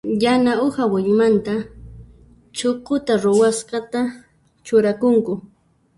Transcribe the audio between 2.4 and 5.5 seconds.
chukuta ruwasqata churakunku.